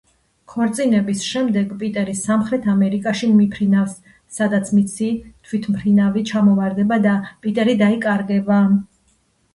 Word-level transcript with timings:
ქორწინების 0.51 1.19
შემდეგ 1.25 1.73
პიტერი 1.81 2.15
სამხრეთ 2.21 2.65
ამერიკაში 2.73 3.29
მიფრინავს, 3.41 3.93
სადაც 4.39 4.73
მისი 4.79 5.11
თვითმფრინავი 5.51 6.27
ჩამოვარდება 6.33 7.01
და 7.07 7.15
პიტერი 7.45 7.77
დაიკარგება. 7.87 8.65